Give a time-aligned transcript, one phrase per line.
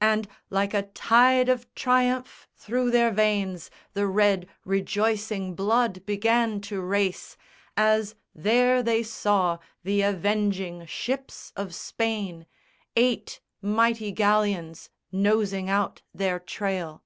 [0.00, 6.80] And like a tide of triumph through their veins The red rejoicing blood began to
[6.80, 7.36] race
[7.76, 12.46] As there they saw the avenging ships of Spain,
[12.96, 17.02] Eight mighty galleons, nosing out their trail.